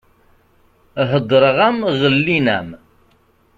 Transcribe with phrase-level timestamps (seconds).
[1.11, 2.69] Heddreɣ-am ɣellin-am!